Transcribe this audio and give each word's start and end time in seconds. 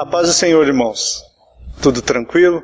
A 0.00 0.06
paz 0.06 0.28
do 0.28 0.32
Senhor, 0.32 0.66
irmãos. 0.66 1.22
Tudo 1.82 2.00
tranquilo? 2.00 2.62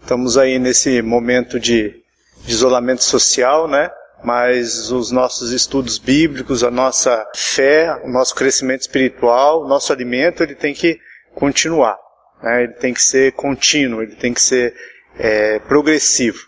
Estamos 0.00 0.38
aí 0.38 0.58
nesse 0.58 1.02
momento 1.02 1.60
de, 1.60 2.02
de 2.46 2.50
isolamento 2.50 3.04
social, 3.04 3.68
né? 3.68 3.90
Mas 4.24 4.90
os 4.90 5.10
nossos 5.10 5.52
estudos 5.52 5.98
bíblicos, 5.98 6.64
a 6.64 6.70
nossa 6.70 7.30
fé, 7.36 7.94
o 8.04 8.08
nosso 8.08 8.34
crescimento 8.34 8.80
espiritual, 8.80 9.60
o 9.62 9.68
nosso 9.68 9.92
alimento, 9.92 10.42
ele 10.42 10.54
tem 10.54 10.72
que 10.72 10.98
continuar. 11.34 11.98
Né? 12.42 12.62
Ele 12.62 12.72
tem 12.72 12.94
que 12.94 13.02
ser 13.02 13.32
contínuo, 13.32 14.02
ele 14.02 14.16
tem 14.16 14.32
que 14.32 14.40
ser 14.40 14.74
é, 15.18 15.58
progressivo. 15.58 16.38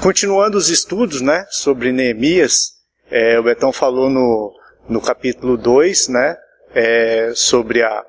Continuando 0.00 0.56
os 0.56 0.68
estudos, 0.68 1.20
né, 1.20 1.46
sobre 1.50 1.90
Neemias, 1.90 2.74
é, 3.10 3.40
o 3.40 3.42
Betão 3.42 3.72
falou 3.72 4.08
no, 4.08 4.54
no 4.88 5.00
capítulo 5.00 5.56
2, 5.56 6.06
né, 6.10 6.36
é, 6.72 7.32
sobre 7.34 7.82
a 7.82 8.04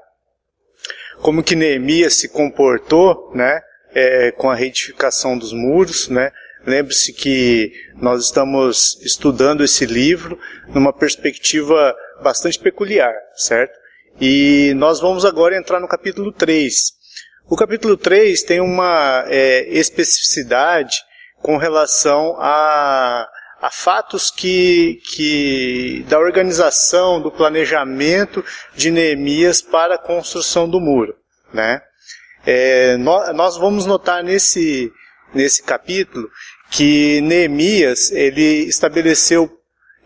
como 1.21 1.43
que 1.43 1.55
Neemias 1.55 2.15
se 2.15 2.29
comportou, 2.29 3.31
né, 3.33 3.61
é, 3.93 4.31
com 4.31 4.49
a 4.49 4.55
reedificação 4.55 5.37
dos 5.37 5.53
muros, 5.53 6.09
né. 6.09 6.31
Lembre-se 6.65 7.11
que 7.13 7.71
nós 7.95 8.25
estamos 8.25 8.99
estudando 9.01 9.63
esse 9.63 9.85
livro 9.85 10.37
numa 10.67 10.93
perspectiva 10.93 11.95
bastante 12.21 12.59
peculiar, 12.59 13.13
certo? 13.35 13.79
E 14.19 14.71
nós 14.75 14.99
vamos 14.99 15.25
agora 15.25 15.57
entrar 15.57 15.79
no 15.79 15.87
capítulo 15.87 16.31
3. 16.31 16.73
O 17.49 17.55
capítulo 17.55 17.97
3 17.97 18.43
tem 18.43 18.61
uma 18.61 19.25
é, 19.27 19.67
especificidade 19.69 20.97
com 21.41 21.57
relação 21.57 22.35
a, 22.39 23.27
a 23.61 23.69
fatos 23.69 24.31
que, 24.31 24.99
que 25.05 26.03
da 26.09 26.17
organização, 26.17 27.21
do 27.21 27.31
planejamento 27.31 28.43
de 28.75 28.89
Neemias 28.89 29.61
para 29.61 29.95
a 29.95 29.99
construção 29.99 30.67
do 30.67 30.79
muro. 30.79 31.15
Né? 31.53 31.79
É, 32.43 32.97
nós, 32.97 33.35
nós 33.35 33.57
vamos 33.57 33.85
notar 33.85 34.23
nesse, 34.23 34.91
nesse 35.31 35.61
capítulo 35.61 36.27
que 36.71 37.21
Neemias 37.21 38.11
ele 38.11 38.63
estabeleceu 38.67 39.49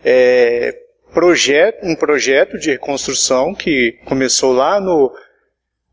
é, 0.04 0.76
projeto, 1.14 1.86
um 1.86 1.96
projeto 1.96 2.58
de 2.58 2.72
reconstrução 2.72 3.54
que 3.54 3.92
começou 4.04 4.52
lá 4.52 4.78
no, 4.78 5.10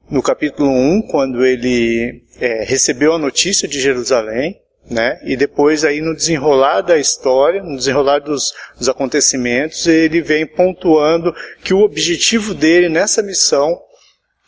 no 0.10 0.22
capítulo 0.22 0.70
1, 0.70 1.08
quando 1.10 1.46
ele 1.46 2.26
é, 2.42 2.66
recebeu 2.66 3.14
a 3.14 3.18
notícia 3.18 3.70
de 3.70 3.80
Jerusalém, 3.80 4.60
né? 4.94 5.20
E 5.24 5.36
depois 5.36 5.84
aí 5.84 6.00
no 6.00 6.16
desenrolar 6.16 6.82
da 6.82 6.98
história, 6.98 7.62
no 7.62 7.76
desenrolar 7.76 8.20
dos, 8.20 8.54
dos 8.78 8.88
acontecimentos, 8.88 9.88
ele 9.88 10.22
vem 10.22 10.46
pontuando 10.46 11.34
que 11.64 11.74
o 11.74 11.82
objetivo 11.82 12.54
dele 12.54 12.88
nessa 12.88 13.22
missão 13.22 13.78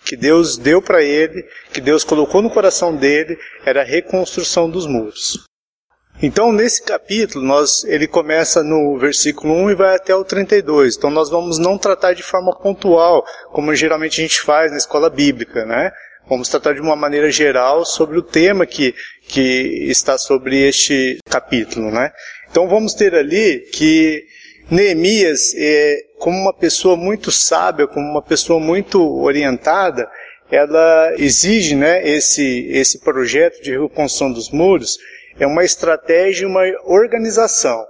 que 0.05 0.16
Deus 0.16 0.55
deu 0.55 0.81
para 0.81 1.01
ele, 1.01 1.43
que 1.73 1.81
Deus 1.81 2.03
colocou 2.03 2.41
no 2.41 2.49
coração 2.49 2.95
dele, 2.95 3.38
era 3.66 3.81
a 3.81 3.85
reconstrução 3.85 4.69
dos 4.69 4.85
muros. 4.85 5.43
Então, 6.21 6.53
nesse 6.53 6.81
capítulo, 6.81 7.43
nós, 7.43 7.83
ele 7.83 8.07
começa 8.07 8.63
no 8.63 8.97
versículo 8.97 9.53
1 9.53 9.71
e 9.71 9.75
vai 9.75 9.95
até 9.95 10.16
o 10.16 10.23
32. 10.23 10.95
Então, 10.95 11.09
nós 11.09 11.29
vamos 11.29 11.57
não 11.57 11.77
tratar 11.77 12.13
de 12.13 12.23
forma 12.23 12.57
pontual, 12.57 13.25
como 13.51 13.75
geralmente 13.75 14.21
a 14.21 14.23
gente 14.23 14.41
faz 14.41 14.71
na 14.71 14.77
escola 14.77 15.09
bíblica, 15.09 15.66
né? 15.66 15.91
Vamos 16.27 16.49
tratar 16.49 16.73
de 16.73 16.81
uma 16.81 16.95
maneira 16.95 17.29
geral 17.29 17.85
sobre 17.85 18.17
o 18.17 18.21
tema 18.23 18.65
que, 18.65 18.95
que 19.27 19.85
está 19.89 20.17
sobre 20.17 20.67
este 20.67 21.19
capítulo, 21.29 21.91
né? 21.91 22.11
Então 22.49 22.67
vamos 22.67 22.95
ter 22.95 23.13
ali 23.13 23.59
que 23.71 24.25
Neemias, 24.69 25.53
é, 25.55 25.99
como 26.17 26.35
uma 26.35 26.53
pessoa 26.53 26.95
muito 26.95 27.31
sábia, 27.31 27.85
como 27.85 28.09
uma 28.09 28.23
pessoa 28.23 28.59
muito 28.59 28.99
orientada, 29.21 30.09
ela 30.49 31.13
exige, 31.17 31.75
né, 31.75 32.07
esse, 32.07 32.67
esse 32.69 32.99
projeto 32.99 33.61
de 33.61 33.71
reconstrução 33.71 34.31
dos 34.31 34.50
muros, 34.50 34.97
é 35.39 35.45
uma 35.45 35.63
estratégia, 35.63 36.47
uma 36.47 36.63
organização, 36.85 37.85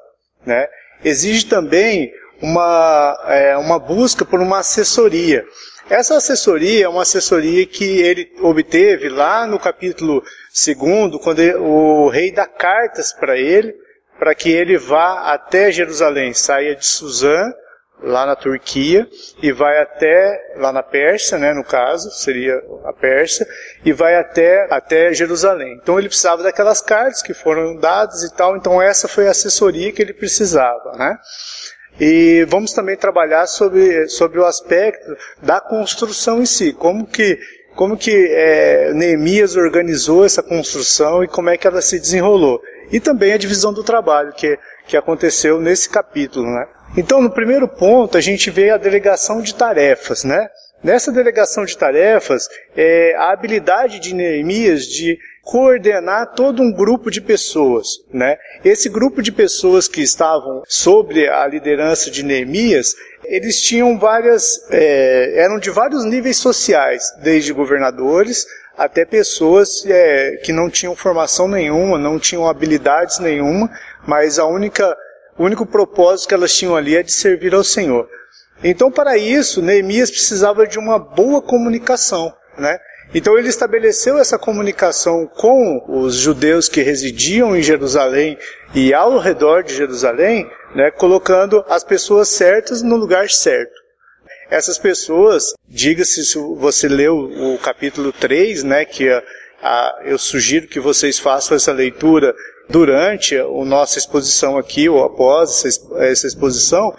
né? 0.45 0.67
Exige 1.03 1.45
também 1.45 2.11
uma, 2.41 3.18
é, 3.28 3.57
uma 3.57 3.79
busca 3.79 4.25
por 4.25 4.40
uma 4.40 4.59
assessoria. 4.59 5.46
Essa 5.90 6.18
assessoria 6.18 6.85
é 6.85 6.90
uma 6.90 7.03
assessoria 7.03 7.66
que 7.66 8.01
ele 8.01 8.31
obteve 8.41 9.07
lá 9.07 9.46
no 9.46 9.59
capítulo 9.59 10.23
2, 10.66 11.22
quando 11.22 11.41
o 11.62 12.09
rei 12.09 12.31
dá 12.31 12.47
cartas 12.47 13.13
para 13.13 13.38
ele, 13.38 13.75
para 14.18 14.34
que 14.34 14.50
ele 14.50 14.78
vá 14.78 15.31
até 15.31 15.72
Jerusalém, 15.72 16.34
saia 16.34 16.75
de 16.75 16.85
Suzã, 16.85 17.53
lá 18.01 18.25
na 18.25 18.35
Turquia, 18.35 19.07
e 19.41 19.52
vai 19.52 19.79
até, 19.79 20.56
lá 20.57 20.72
na 20.72 20.84
Pérsia, 20.84 21.38
né, 21.38 21.53
no 21.53 21.63
caso, 21.63 22.12
seria 22.12 22.62
a 22.85 22.94
Pérsia, 22.94 23.47
e 23.84 23.94
vai 23.94 24.16
até, 24.16 24.67
até 24.69 25.13
Jerusalém. 25.13 25.78
Então 25.81 25.97
ele 25.97 26.07
precisava 26.07 26.44
daquelas 26.44 26.81
cartas 26.81 27.22
que 27.22 27.34
foram 27.34 27.75
dadas 27.78 28.23
e 28.23 28.35
tal, 28.35 28.57
então 28.57 28.81
essa 28.81 29.07
foi 29.07 29.28
a 29.28 29.31
assessoria 29.31 29.91
que 29.91 30.02
ele 30.02 30.13
precisava, 30.13 30.94
né. 30.97 31.17
E 32.00 32.45
vamos 32.50 32.73
também 32.73 32.97
trabalhar 32.97 33.47
sobre, 33.47 34.07
sobre 34.09 34.39
o 34.39 34.45
aspecto 34.45 35.16
da 35.41 35.61
construção 35.61 36.41
em 36.41 36.45
si, 36.45 36.73
como 36.73 37.06
que, 37.06 37.39
como 37.75 37.97
que 37.97 38.11
é, 38.11 38.94
Neemias 38.94 39.56
organizou 39.56 40.25
essa 40.25 40.44
construção 40.44 41.23
e 41.23 41.28
como 41.28 41.50
é 41.50 41.57
que 41.57 41.67
ela 41.67 41.81
se 41.81 42.00
desenrolou. 42.00 42.61
E 42.91 43.00
também 43.00 43.34
a 43.34 43.38
divisão 43.38 43.73
do 43.73 43.84
trabalho 43.84 44.34
que, 44.34 44.57
que 44.88 44.97
aconteceu 44.97 45.59
nesse 45.59 45.89
capítulo. 45.89 46.45
Né? 46.45 46.67
Então, 46.97 47.22
no 47.22 47.31
primeiro 47.31 47.67
ponto, 47.67 48.17
a 48.17 48.22
gente 48.22 48.50
vê 48.50 48.69
a 48.69 48.78
delegação 48.78 49.41
de 49.41 49.55
tarefas. 49.55 50.23
Né? 50.23 50.50
Nessa 50.85 51.12
delegação 51.12 51.66
de 51.66 51.75
tarefas, 51.75 52.47
é, 52.78 53.16
a 53.16 53.31
habilidade 53.31 54.00
de 54.00 54.13
Neemias 54.13 54.85
de 54.85 55.18
coordenar 55.41 56.35
todo 56.35 56.62
um 56.62 56.72
grupo 56.72 57.09
de 57.09 57.19
pessoas, 57.19 57.88
né? 58.13 58.38
Esse 58.63 58.88
grupo 58.88 59.19
de 59.23 59.31
pessoas 59.31 59.88
que 59.88 60.03
estavam 60.03 60.62
sobre 60.68 61.28
a 61.28 61.47
liderança 61.47 62.12
de 62.12 62.22
Neemias, 62.22 62.94
eles 63.23 63.63
tinham 63.63 63.97
várias, 63.97 64.63
é, 64.69 65.40
eram 65.40 65.57
de 65.57 65.72
vários 65.72 66.06
níveis 66.06 66.38
sociais, 66.38 67.03
desde 67.23 67.52
governadores 67.52 68.46
até 68.78 69.06
pessoas 69.06 69.84
é, 69.88 70.40
que 70.44 70.53
não 70.53 70.69
tinham 70.69 70.96
formação 70.96 71.47
nenhuma, 71.47 71.97
não 71.97 72.19
tinham 72.19 72.47
habilidades 72.47 73.17
nenhuma, 73.17 73.72
mas 74.06 74.38
a 74.38 74.46
única, 74.46 74.96
o 75.35 75.46
único 75.46 75.66
propósito 75.66 76.28
que 76.28 76.35
elas 76.35 76.56
tinham 76.56 76.75
ali 76.75 76.96
é 76.96 77.02
de 77.02 77.12
servir 77.12 77.56
ao 77.56 77.63
Senhor. 77.63 78.07
Então, 78.63 78.91
para 78.91 79.17
isso, 79.17 79.61
Neemias 79.61 80.09
precisava 80.09 80.66
de 80.66 80.79
uma 80.79 80.97
boa 80.97 81.41
comunicação, 81.41 82.33
né? 82.57 82.77
Então 83.13 83.38
ele 83.38 83.47
estabeleceu 83.47 84.17
essa 84.17 84.38
comunicação 84.38 85.27
com 85.27 85.83
os 85.88 86.16
judeus 86.16 86.67
que 86.67 86.81
residiam 86.81 87.55
em 87.55 87.61
Jerusalém 87.61 88.38
e 88.73 88.93
ao 88.93 89.19
redor 89.19 89.63
de 89.63 89.75
Jerusalém, 89.75 90.49
né, 90.75 90.91
colocando 90.91 91.63
as 91.69 91.83
pessoas 91.83 92.29
certas 92.29 92.81
no 92.81 92.95
lugar 92.95 93.29
certo. 93.29 93.73
Essas 94.49 94.77
pessoas, 94.77 95.53
diga-se 95.67 96.25
se 96.25 96.37
você 96.57 96.87
leu 96.87 97.16
o 97.17 97.57
capítulo 97.57 98.11
3, 98.11 98.63
né, 98.63 98.85
que 98.85 99.09
a, 99.09 99.23
a, 99.61 99.99
eu 100.05 100.17
sugiro 100.17 100.67
que 100.67 100.79
vocês 100.79 101.17
façam 101.17 101.55
essa 101.55 101.72
leitura 101.72 102.35
durante 102.69 103.37
a 103.37 103.45
nossa 103.66 103.97
exposição 103.97 104.57
aqui 104.57 104.89
ou 104.89 105.03
após 105.03 105.63
essa, 105.63 106.03
essa 106.03 106.27
exposição, 106.27 106.93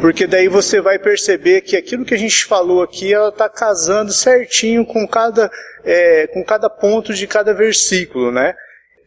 porque 0.00 0.26
daí 0.26 0.48
você 0.48 0.80
vai 0.80 0.98
perceber 0.98 1.60
que 1.60 1.76
aquilo 1.76 2.04
que 2.04 2.14
a 2.14 2.18
gente 2.18 2.44
falou 2.44 2.82
aqui, 2.82 3.12
ela 3.12 3.28
está 3.28 3.48
casando 3.48 4.12
certinho 4.12 4.84
com 4.84 5.06
cada, 5.06 5.50
é, 5.84 6.26
com 6.28 6.42
cada 6.42 6.70
ponto 6.70 7.12
de 7.12 7.26
cada 7.26 7.52
versículo, 7.52 8.32
né? 8.32 8.54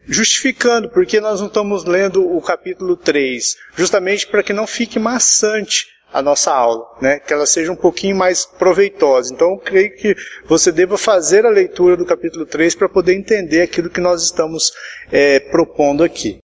Justificando, 0.06 0.88
porque 0.88 1.20
nós 1.20 1.40
não 1.40 1.48
estamos 1.48 1.84
lendo 1.84 2.24
o 2.24 2.40
capítulo 2.40 2.96
3, 2.96 3.56
justamente 3.74 4.26
para 4.26 4.42
que 4.42 4.52
não 4.52 4.66
fique 4.66 4.98
maçante 4.98 5.86
a 6.12 6.22
nossa 6.22 6.52
aula, 6.52 6.86
né? 7.02 7.18
Que 7.18 7.32
ela 7.32 7.44
seja 7.44 7.72
um 7.72 7.76
pouquinho 7.76 8.14
mais 8.14 8.46
proveitosa. 8.46 9.34
Então, 9.34 9.50
eu 9.50 9.58
creio 9.58 9.96
que 9.96 10.14
você 10.46 10.70
deva 10.70 10.96
fazer 10.96 11.44
a 11.44 11.50
leitura 11.50 11.96
do 11.96 12.06
capítulo 12.06 12.46
3 12.46 12.76
para 12.76 12.88
poder 12.88 13.14
entender 13.14 13.62
aquilo 13.62 13.90
que 13.90 14.00
nós 14.00 14.22
estamos 14.22 14.72
é, 15.10 15.40
propondo 15.40 16.04
aqui. 16.04 16.38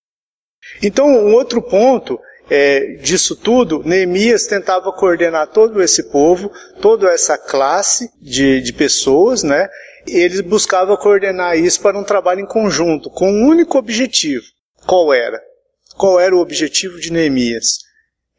Então, 0.83 1.07
um 1.07 1.35
outro 1.35 1.63
ponto 1.63 2.19
é, 2.51 2.95
disso 3.01 3.37
tudo, 3.37 3.81
Neemias 3.85 4.45
tentava 4.49 4.93
coordenar 4.93 5.47
todo 5.47 5.81
esse 5.81 6.11
povo, 6.11 6.51
toda 6.81 7.09
essa 7.09 7.39
classe 7.39 8.11
de, 8.21 8.61
de 8.61 8.73
pessoas, 8.73 9.45
né? 9.45 9.69
Ele 10.05 10.43
buscava 10.43 10.97
coordenar 10.97 11.57
isso 11.57 11.81
para 11.81 11.97
um 11.97 12.03
trabalho 12.03 12.41
em 12.41 12.47
conjunto, 12.47 13.09
com 13.09 13.31
um 13.31 13.47
único 13.47 13.79
objetivo. 13.79 14.45
Qual 14.85 15.15
era? 15.15 15.41
Qual 15.97 16.19
era 16.19 16.35
o 16.35 16.41
objetivo 16.41 16.99
de 16.99 17.13
Neemias? 17.13 17.79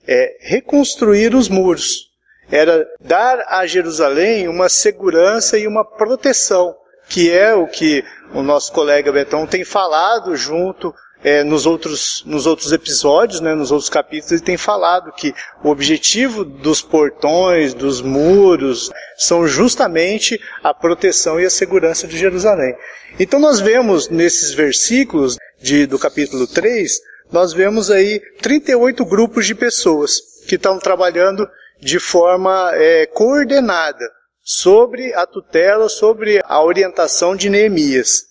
É 0.06 0.36
reconstruir 0.42 1.34
os 1.34 1.48
muros. 1.48 2.10
Era 2.52 2.86
dar 3.00 3.42
a 3.48 3.66
Jerusalém 3.66 4.50
uma 4.50 4.68
segurança 4.68 5.58
e 5.58 5.66
uma 5.66 5.86
proteção, 5.86 6.76
que 7.08 7.32
é 7.32 7.54
o 7.54 7.66
que 7.66 8.04
o 8.34 8.42
nosso 8.42 8.72
colega 8.72 9.12
Betão 9.12 9.46
tem 9.46 9.64
falado 9.64 10.36
junto 10.36 10.94
é, 11.24 11.44
nos, 11.44 11.66
outros, 11.66 12.24
nos 12.26 12.48
outros 12.48 12.72
episódios, 12.72 13.42
né, 13.42 13.54
nos 13.54 13.72
outros 13.72 13.90
capítulos, 13.90 14.32
ele 14.32 14.42
tem 14.42 14.58
falado 14.58 15.12
que 15.12 15.34
o 15.64 15.70
objetivo 15.70 16.44
dos 16.44 16.82
portões, 16.82 17.74
dos 17.74 18.02
muros, 18.02 18.90
são 19.18 19.48
justamente 19.48 20.40
a 20.64 20.74
proteção 20.74 21.40
e 21.40 21.46
a 21.46 21.50
segurança 21.50 22.08
de 22.08 22.18
Jerusalém. 22.18 22.76
Então 23.20 23.40
nós 23.40 23.60
vemos 23.60 24.10
nesses 24.10 24.54
versículos 24.54 25.38
de, 25.62 25.86
do 25.86 26.00
capítulo 26.00 26.48
3, 26.48 27.00
nós 27.32 27.54
vemos 27.54 27.92
aí 27.92 28.20
38 28.42 29.06
grupos 29.06 29.46
de 29.46 29.54
pessoas 29.54 30.20
que 30.48 30.56
estão 30.56 30.80
trabalhando 30.80 31.48
de 31.80 32.00
forma 32.00 32.72
é, 32.74 33.06
coordenada 33.06 34.21
sobre 34.54 35.14
a 35.14 35.26
tutela, 35.26 35.88
sobre 35.88 36.42
a 36.44 36.62
orientação 36.62 37.38
de 37.38 37.50
Neemias. 37.50 38.26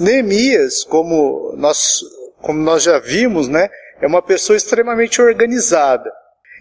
Neemias, 0.00 0.82
como 0.82 1.54
nós, 1.56 2.00
como 2.42 2.58
nós 2.58 2.82
já 2.82 2.98
vimos, 2.98 3.46
né, 3.46 3.68
é 4.00 4.08
uma 4.08 4.20
pessoa 4.20 4.56
extremamente 4.56 5.22
organizada. 5.22 6.10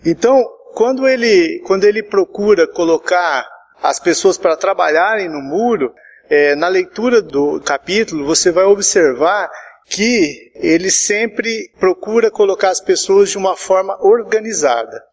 Então, 0.05 0.45
quando 0.75 1.07
ele, 1.07 1.63
quando 1.65 1.85
ele 1.85 2.03
procura 2.03 2.67
colocar 2.67 3.47
as 3.81 3.99
pessoas 3.99 4.37
para 4.37 4.55
trabalharem 4.55 5.29
no 5.29 5.41
muro, 5.41 5.91
é, 6.29 6.53
na 6.53 6.67
leitura 6.67 7.23
do 7.23 7.59
capítulo 7.61 8.23
você 8.23 8.51
vai 8.51 8.65
observar 8.65 9.49
que 9.87 10.51
ele 10.55 10.91
sempre 10.91 11.71
procura 11.79 12.29
colocar 12.29 12.69
as 12.69 12.81
pessoas 12.81 13.31
de 13.31 13.37
uma 13.37 13.55
forma 13.55 13.97
organizada. 13.99 15.03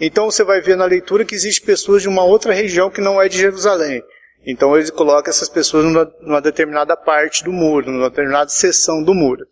Então 0.00 0.30
você 0.30 0.44
vai 0.44 0.60
ver 0.60 0.76
na 0.76 0.84
leitura 0.84 1.24
que 1.24 1.34
existe 1.34 1.62
pessoas 1.62 2.02
de 2.02 2.08
uma 2.08 2.24
outra 2.24 2.52
região 2.52 2.90
que 2.90 3.00
não 3.00 3.20
é 3.20 3.28
de 3.28 3.38
Jerusalém. 3.38 4.02
Então 4.46 4.78
ele 4.78 4.90
coloca 4.92 5.28
essas 5.28 5.48
pessoas 5.48 5.84
numa, 5.84 6.12
numa, 6.20 6.40
determinada 6.40 6.96
parte 6.96 7.42
do 7.42 7.52
muro, 7.52 7.90
numa 7.90 8.08
determinada 8.08 8.48
seção 8.48 9.02
do 9.02 9.12
muro. 9.12 9.44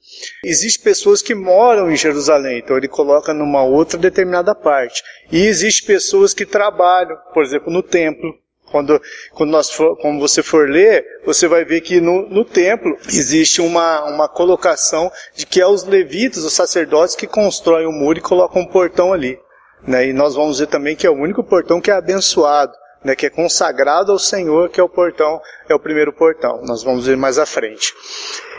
Existem 0.45 0.85
pessoas 0.85 1.21
que 1.21 1.35
moram 1.35 1.91
em 1.91 1.97
Jerusalém, 1.97 2.59
então 2.59 2.77
ele 2.77 2.87
coloca 2.87 3.35
numa 3.35 3.65
outra 3.65 3.99
determinada 3.99 4.55
parte. 4.55 5.03
E 5.33 5.47
existem 5.47 5.87
pessoas 5.87 6.33
que 6.33 6.47
trabalham, 6.47 7.17
por 7.33 7.43
exemplo, 7.43 7.73
no 7.73 7.83
templo. 7.83 8.39
Quando, 8.71 9.01
quando, 9.33 9.51
nós 9.51 9.71
for, 9.71 9.97
quando 9.99 10.21
você 10.21 10.43
for 10.43 10.69
ler, 10.69 11.05
você 11.25 11.47
vai 11.47 11.65
ver 11.65 11.81
que 11.81 12.01
no, 12.01 12.29
no 12.29 12.45
templo 12.45 12.97
existe 13.09 13.61
uma, 13.61 14.05
uma 14.05 14.29
colocação 14.29 15.11
de 15.35 15.47
que 15.47 15.61
é 15.61 15.67
os 15.67 15.85
levitas, 15.85 16.45
os 16.45 16.53
sacerdotes, 16.53 17.15
que 17.15 17.27
constroem 17.27 17.87
o 17.87 17.93
muro 17.93 18.19
e 18.19 18.23
colocam 18.23 18.63
um 18.63 18.67
portão 18.67 19.13
ali. 19.13 19.39
Né? 19.87 20.09
E 20.09 20.13
nós 20.13 20.35
vamos 20.35 20.59
ver 20.59 20.67
também 20.67 20.97
que 20.97 21.07
é 21.07 21.11
o 21.11 21.15
único 21.15 21.43
portão 21.43 21.81
que 21.81 21.91
é 21.91 21.95
abençoado 21.95 22.73
né, 23.05 23.15
que 23.15 23.27
é 23.27 23.31
consagrado 23.31 24.11
ao 24.11 24.19
Senhor, 24.19 24.71
que 24.71 24.81
é 24.81 24.83
o 24.83 24.89
portão, 24.89 25.41
é 25.69 25.75
o 25.75 25.79
primeiro 25.79 26.13
portão. 26.13 26.63
Nós 26.65 26.83
vamos 26.83 27.07
ver 27.07 27.17
mais 27.17 27.39
à 27.39 27.45
frente. 27.45 27.93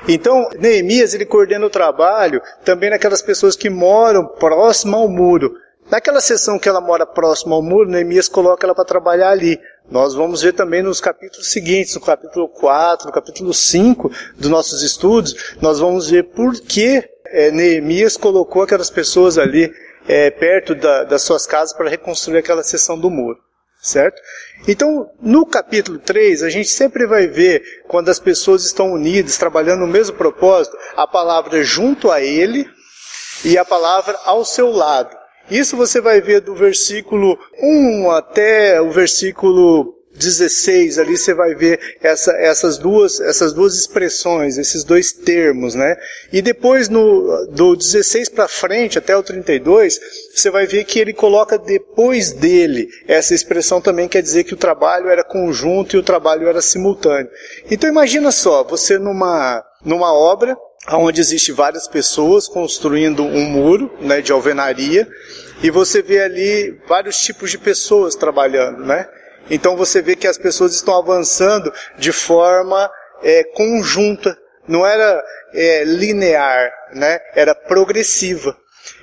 Então, 0.08 0.48
Neemias, 0.60 1.16
ele 1.16 1.26
coordena 1.26 1.66
o 1.66 1.70
trabalho 1.70 2.42
também 2.64 2.92
naquelas 2.92 3.24
pessoas 3.24 3.56
que 3.56 3.70
moram 3.70 4.28
próximo 4.28 4.96
ao 4.96 5.10
muro. 5.10 5.52
Naquela 5.90 6.22
seção 6.22 6.58
que 6.60 6.70
ela 6.70 6.82
mora 6.82 7.06
próximo 7.06 7.56
ao 7.56 7.62
muro, 7.62 7.90
Neemias 7.90 8.28
coloca 8.28 8.66
ela 8.66 8.76
para 8.76 8.86
trabalhar 8.86 9.30
ali. 9.30 9.60
Nós 9.90 10.14
vamos 10.14 10.42
ver 10.42 10.54
também 10.54 10.82
nos 10.82 11.00
capítulos 11.00 11.52
seguintes, 11.52 11.96
no 11.96 12.02
capítulo 12.02 12.48
4, 12.50 13.08
no 13.08 13.14
capítulo 13.14 13.54
5 13.54 14.12
dos 14.36 14.50
nossos 14.50 14.82
estudos, 14.82 15.56
nós 15.62 15.80
vamos 15.80 16.10
ver 16.10 16.24
por 16.24 16.60
que 16.60 17.04
é, 17.28 17.52
Neemias 17.52 18.18
colocou 18.18 18.64
aquelas 18.64 18.90
pessoas 18.90 19.38
ali 19.38 19.72
é, 20.08 20.30
perto 20.30 20.76
da, 20.76 21.04
das 21.04 21.22
suas 21.22 21.46
casas 21.46 21.76
para 21.76 21.90
reconstruir 21.90 22.38
aquela 22.38 22.64
seção 22.64 23.00
do 23.00 23.10
muro 23.10 23.46
certo? 23.86 24.20
Então, 24.68 25.12
no 25.22 25.46
capítulo 25.46 26.00
3, 26.00 26.42
a 26.44 26.50
gente 26.50 26.70
sempre 26.70 27.06
vai 27.06 27.28
ver, 27.28 27.62
quando 27.88 28.10
as 28.10 28.20
pessoas 28.20 28.66
estão 28.66 28.92
unidas, 28.92 29.38
trabalhando 29.38 29.82
no 29.82 29.88
mesmo 29.88 30.18
propósito, 30.18 30.76
a 30.96 31.06
palavra 31.06 31.64
junto 31.64 32.10
a 32.10 32.22
ele 32.22 32.68
e 33.44 33.58
a 33.58 33.64
palavra 33.64 34.18
ao 34.26 34.44
seu 34.44 34.72
lado. 34.72 35.16
Isso 35.50 35.78
você 35.78 36.02
vai 36.02 36.20
ver 36.20 36.42
do 36.42 36.56
versículo 36.56 37.38
1 37.62 38.10
até 38.12 38.82
o 38.82 38.90
versículo 38.90 39.94
16 40.18 40.98
ali 41.00 41.18
você 41.18 41.34
vai 41.34 41.54
ver 41.56 41.80
essa, 42.02 42.32
essas, 42.34 42.78
duas, 42.78 43.20
essas 43.20 43.54
duas 43.54 43.76
expressões, 43.76 44.58
esses 44.58 44.84
dois 44.84 45.12
termos, 45.12 45.76
né? 45.76 45.96
E 46.32 46.42
depois 46.42 46.90
no, 46.90 47.48
do 47.52 47.76
16 47.76 48.30
para 48.30 48.48
frente, 48.48 48.98
até 48.98 49.16
o 49.16 49.24
32, 49.24 50.00
você 50.34 50.50
vai 50.50 50.66
ver 50.66 50.86
que 50.86 51.00
ele 51.00 51.14
coloca 51.14 51.58
depois 51.58 52.32
dele. 52.32 52.88
Essa 53.08 53.34
expressão 53.34 53.82
também 53.82 54.08
quer 54.08 54.22
dizer 54.22 54.44
que 54.44 54.54
o 54.54 54.58
trabalho 54.58 55.10
era 55.10 55.24
conjunto 55.24 55.96
e 55.96 56.00
o 56.00 56.04
trabalho 56.04 56.48
era 56.48 56.62
simultâneo. 56.62 57.30
Então 57.70 57.90
imagina 57.90 58.32
só, 58.32 58.64
você 58.64 58.98
numa, 58.98 59.64
numa 59.84 60.14
obra, 60.14 60.56
onde 60.94 61.20
existe 61.20 61.52
várias 61.52 61.88
pessoas 61.88 62.48
construindo 62.48 63.24
um 63.24 63.44
muro 63.46 63.92
né, 64.00 64.22
de 64.22 64.32
alvenaria, 64.32 65.08
e 65.64 65.72
você 65.72 66.02
vê 66.02 66.22
ali 66.22 66.80
vários 66.88 67.18
tipos 67.18 67.50
de 67.50 67.58
pessoas 67.58 68.16
trabalhando, 68.16 68.86
né? 68.86 69.08
Então 69.50 69.76
você 69.76 70.02
vê 70.02 70.16
que 70.16 70.28
as 70.28 70.38
pessoas 70.38 70.74
estão 70.74 70.98
avançando 70.98 71.72
de 71.98 72.12
forma 72.12 72.90
é, 73.24 73.44
conjunta, 73.44 74.38
não 74.68 74.86
era 74.86 75.24
é, 75.54 75.84
linear, 75.84 76.72
né? 76.94 77.20
era 77.36 77.54
progressiva. 77.54 78.56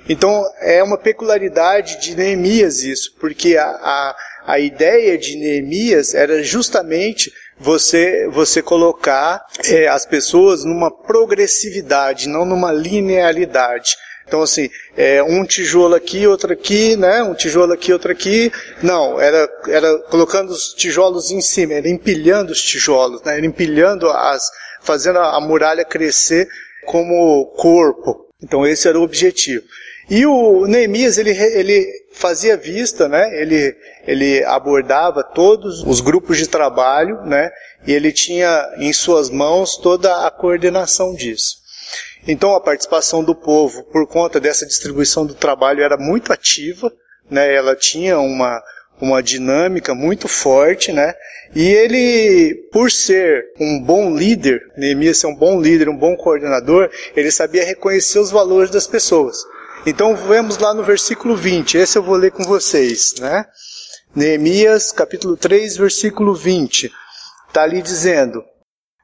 Então 0.07 0.43
é 0.61 0.83
uma 0.83 0.97
peculiaridade 0.97 1.99
de 2.01 2.15
Neemias 2.15 2.83
isso, 2.83 3.15
porque 3.19 3.57
a, 3.57 3.65
a, 3.65 4.15
a 4.45 4.59
ideia 4.59 5.17
de 5.17 5.37
Neemias 5.37 6.13
era 6.13 6.43
justamente 6.43 7.31
você, 7.57 8.27
você 8.29 8.61
colocar 8.61 9.45
é, 9.69 9.87
as 9.87 10.05
pessoas 10.05 10.63
numa 10.63 10.91
progressividade, 10.91 12.27
não 12.27 12.45
numa 12.45 12.71
linearidade. 12.71 13.95
Então, 14.27 14.41
assim, 14.41 14.69
é, 14.95 15.21
um 15.21 15.45
tijolo 15.45 15.95
aqui, 15.95 16.25
outro 16.25 16.53
aqui, 16.53 16.95
né? 16.95 17.21
Um 17.23 17.33
tijolo 17.33 17.73
aqui, 17.73 17.91
outro 17.93 18.11
aqui. 18.11 18.51
Não, 18.81 19.19
era, 19.19 19.49
era 19.67 19.97
colocando 20.09 20.51
os 20.51 20.73
tijolos 20.73 21.31
em 21.31 21.41
cima, 21.41 21.73
era 21.73 21.89
empilhando 21.89 22.51
os 22.51 22.61
tijolos, 22.61 23.21
né? 23.23 23.37
Era 23.37 23.45
empilhando 23.45 24.09
as, 24.09 24.49
fazendo 24.81 25.19
a, 25.19 25.35
a 25.35 25.41
muralha 25.41 25.85
crescer 25.85 26.47
como 26.85 27.45
corpo. 27.57 28.27
Então, 28.41 28.65
esse 28.65 28.87
era 28.87 28.99
o 28.99 29.03
objetivo. 29.03 29.63
E 30.09 30.25
o 30.25 30.65
Neemias, 30.67 31.17
ele, 31.17 31.31
ele 31.31 31.87
fazia 32.11 32.57
vista, 32.57 33.07
né? 33.07 33.41
Ele, 33.41 33.75
ele 34.05 34.43
abordava 34.43 35.23
todos 35.23 35.81
os 35.83 36.01
grupos 36.01 36.37
de 36.37 36.47
trabalho, 36.47 37.21
né? 37.23 37.49
E 37.87 37.93
ele 37.93 38.11
tinha 38.11 38.69
em 38.77 38.91
suas 38.91 39.29
mãos 39.29 39.77
toda 39.77 40.27
a 40.27 40.31
coordenação 40.31 41.13
disso. 41.15 41.62
Então 42.27 42.55
a 42.55 42.61
participação 42.61 43.23
do 43.23 43.35
povo, 43.35 43.83
por 43.83 44.07
conta 44.07 44.39
dessa 44.39 44.65
distribuição 44.65 45.25
do 45.25 45.33
trabalho, 45.33 45.83
era 45.83 45.97
muito 45.97 46.31
ativa, 46.31 46.91
né? 47.29 47.53
ela 47.53 47.75
tinha 47.75 48.19
uma, 48.19 48.61
uma 48.99 49.21
dinâmica 49.21 49.93
muito 49.93 50.27
forte, 50.27 50.91
né? 50.91 51.13
E 51.55 51.67
ele, 51.67 52.55
por 52.71 52.89
ser 52.89 53.45
um 53.59 53.79
bom 53.79 54.15
líder, 54.15 54.61
Neemias 54.75 55.17
ser 55.17 55.27
um 55.27 55.35
bom 55.35 55.61
líder, 55.61 55.87
um 55.89 55.97
bom 55.97 56.15
coordenador, 56.15 56.89
ele 57.15 57.29
sabia 57.29 57.63
reconhecer 57.63 58.19
os 58.19 58.31
valores 58.31 58.71
das 58.71 58.87
pessoas. 58.87 59.37
Então 59.85 60.15
vemos 60.15 60.57
lá 60.57 60.73
no 60.73 60.83
versículo 60.83 61.35
20, 61.35 61.77
esse 61.77 61.97
eu 61.97 62.03
vou 62.03 62.15
ler 62.15 62.31
com 62.31 62.43
vocês, 62.43 63.15
né? 63.19 63.45
Neemias, 64.15 64.91
capítulo 64.91 65.35
3, 65.35 65.75
versículo 65.75 66.33
20. 66.33 66.91
Está 67.47 67.63
ali 67.63 67.81
dizendo: 67.81 68.43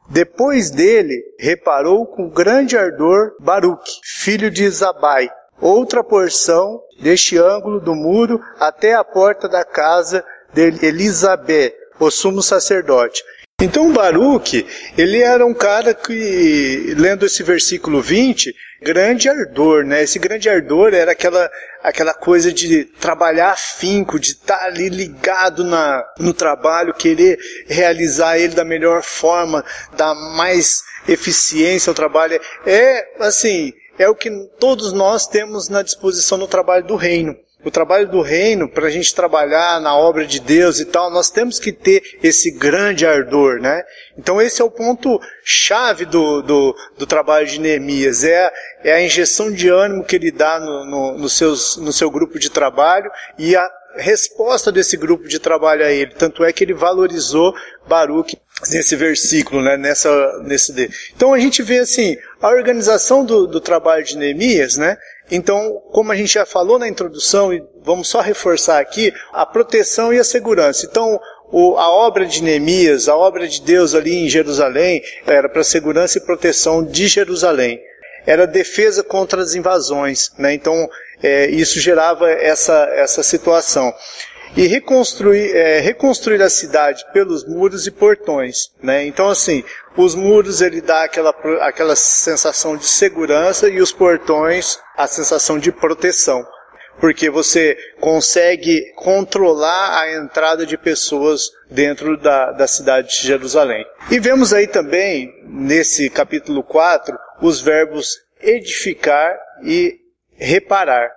depois 0.10 0.72
dele, 0.72 1.24
reparou 1.38 2.06
com 2.06 2.30
grande 2.30 2.76
ardor 2.76 3.34
Baruque, 3.40 3.92
filho 4.04 4.50
de 4.50 4.68
Zabai, 4.70 5.30
outra 5.62 6.04
porção 6.04 6.82
deste 7.00 7.38
ângulo 7.38 7.80
do 7.80 7.94
muro 7.94 8.42
até 8.60 8.96
a 8.96 9.04
porta 9.04 9.48
da 9.48 9.64
casa 9.64 10.26
de 10.52 10.74
Elizabeth, 10.84 11.74
o 12.00 12.10
sumo 12.10 12.42
sacerdote. 12.42 13.24
Então 13.62 13.92
Baruque, 13.92 14.66
ele 14.98 15.22
era 15.22 15.46
um 15.46 15.54
cara 15.54 15.94
que, 15.94 16.96
lendo 16.98 17.26
esse 17.26 17.44
versículo 17.44 18.02
20, 18.02 18.56
grande 18.82 19.30
ardor, 19.30 19.84
né? 19.84 20.04
Esse 20.04 20.20
grande 20.20 20.50
ardor 20.50 20.94
era 20.94 21.12
aquela, 21.12 21.50
aquela 21.84 22.14
coisa 22.14 22.52
de 22.52 22.86
trabalhar 22.86 23.52
afinco, 23.52 24.20
de 24.20 24.32
estar 24.32 24.64
ali 24.64 24.90
ligado 24.90 25.64
na, 25.64 26.04
no 26.18 26.34
trabalho, 26.34 26.94
querer 26.94 27.38
realizar 27.68 28.38
ele 28.38 28.56
da 28.56 28.66
melhor 28.66 29.04
forma, 29.04 29.64
dar 29.96 30.14
mais 30.16 30.82
eficiência 31.08 31.92
ao 31.92 31.96
trabalho. 31.96 32.40
É, 32.66 33.06
assim, 33.20 33.74
é 33.98 34.08
o 34.08 34.16
que 34.16 34.30
todos 34.60 34.94
nós 34.94 35.28
temos 35.28 35.70
na 35.70 35.82
disposição 35.82 36.38
no 36.38 36.48
trabalho 36.48 36.86
do 36.86 36.96
reino 36.96 37.36
o 37.64 37.70
trabalho 37.70 38.08
do 38.08 38.22
reino, 38.22 38.70
para 38.70 38.88
a 38.88 38.90
gente 38.90 39.14
trabalhar 39.14 39.82
na 39.82 39.96
obra 39.96 40.26
de 40.26 40.40
Deus 40.40 40.80
e 40.80 40.86
tal, 40.86 41.12
nós 41.12 41.30
temos 41.30 41.60
que 41.60 41.74
ter 41.74 42.02
esse 42.24 42.52
grande 42.52 43.06
ardor, 43.06 43.60
né? 43.60 43.84
Então 44.18 44.42
esse 44.42 44.62
é 44.62 44.66
o 44.66 44.72
ponto 44.72 45.20
chave 45.44 46.06
do, 46.06 46.42
do, 46.42 46.76
do 46.98 47.06
trabalho 47.06 47.46
de 47.46 47.60
Neemias, 47.60 48.24
é, 48.24 48.52
é 48.84 48.94
a 48.94 49.02
injeção 49.02 49.52
de 49.52 49.68
ânimo 49.68 50.06
que 50.06 50.16
ele 50.16 50.32
dá 50.32 50.60
no, 50.60 50.86
no, 50.86 51.18
no, 51.18 51.30
seus, 51.30 51.76
no 51.78 51.92
seu 51.92 52.10
grupo 52.10 52.40
de 52.40 52.50
trabalho 52.50 53.12
e 53.38 53.56
a 53.56 53.70
resposta 53.96 54.72
desse 54.72 54.96
grupo 54.96 55.28
de 55.28 55.40
trabalho 55.40 55.84
a 55.84 55.92
ele. 55.92 56.14
Tanto 56.14 56.44
é 56.44 56.54
que 56.54 56.64
ele 56.64 56.74
valorizou 56.74 57.54
Baruch 57.88 58.38
nesse 58.70 58.96
versículo, 58.96 59.62
né, 59.62 59.78
nessa, 59.78 60.40
nesse. 60.44 60.90
Então 61.16 61.34
a 61.34 61.40
gente 61.40 61.62
vê 61.62 61.80
assim, 61.80 62.18
a 62.42 62.50
organização 62.50 63.26
do, 63.26 63.48
do 63.48 63.60
trabalho 63.60 64.04
de 64.04 64.18
Neemias, 64.18 64.78
né, 64.78 64.98
então, 65.32 65.82
como 65.92 66.12
a 66.12 66.16
gente 66.16 66.34
já 66.34 66.46
falou 66.46 66.80
na 66.80 66.88
introdução, 66.88 67.54
e 67.54 67.64
vamos 67.84 68.08
só 68.08 68.22
reforçar 68.22 68.80
aqui, 68.80 69.14
a 69.32 69.46
proteção 69.46 70.14
e 70.14 70.20
a 70.20 70.24
segurança. 70.24 70.88
Então, 70.90 71.20
o, 71.52 71.78
a 71.78 71.90
obra 71.90 72.26
de 72.26 72.44
Neemias, 72.44 73.08
a 73.08 73.16
obra 73.16 73.48
de 73.48 73.62
Deus 73.62 73.96
ali 73.96 74.16
em 74.16 74.30
Jerusalém, 74.30 75.02
era 75.26 75.50
para 75.50 75.64
segurança 75.64 76.18
e 76.18 76.22
proteção 76.22 76.84
de 76.84 77.08
Jerusalém. 77.08 77.82
Era 78.26 78.46
defesa 78.46 79.04
contra 79.04 79.42
as 79.42 79.56
invasões. 79.56 80.32
Né? 80.38 80.54
Então, 80.54 80.90
é, 81.22 81.50
isso 81.50 81.80
gerava 81.80 82.30
essa, 82.30 82.90
essa 82.94 83.24
situação. 83.24 83.94
E 84.58 84.66
reconstruir, 84.66 85.56
é, 85.56 85.80
reconstruir 85.80 86.42
a 86.42 86.50
cidade 86.50 87.06
pelos 87.14 87.46
muros 87.46 87.86
e 87.86 87.92
portões. 87.92 88.72
Né? 88.82 89.06
Então, 89.06 89.30
assim, 89.30 89.64
os 89.98 90.16
muros 90.16 90.62
ele 90.62 90.82
dá 90.82 91.04
aquela, 91.04 91.32
aquela 91.62 91.96
sensação 91.96 92.78
de 92.78 92.86
segurança 92.86 93.70
e 93.70 93.82
os 93.82 93.92
portões 93.92 94.80
a 94.96 95.08
sensação 95.08 95.58
de 95.58 95.72
proteção. 95.72 96.46
Porque 97.00 97.30
você 97.30 97.78
consegue 98.00 98.92
controlar 98.94 100.02
a 100.02 100.14
entrada 100.18 100.66
de 100.66 100.78
pessoas 100.78 101.50
dentro 101.72 102.18
da, 102.18 102.52
da 102.52 102.68
cidade 102.68 103.10
de 103.10 103.28
Jerusalém. 103.28 103.86
E 104.12 104.20
vemos 104.20 104.54
aí 104.54 104.68
também, 104.68 105.34
nesse 105.46 106.10
capítulo 106.10 106.62
4, 106.62 107.18
os 107.42 107.62
verbos 107.62 108.18
edificar 108.42 109.38
e 109.64 109.98
reparar. 110.36 111.10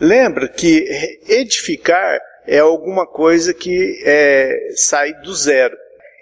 Lembra 0.00 0.48
que 0.48 0.84
edificar 1.28 2.18
é 2.46 2.58
alguma 2.58 3.06
coisa 3.06 3.52
que 3.54 4.02
é, 4.04 4.70
sai 4.74 5.12
do 5.14 5.34
zero. 5.34 5.76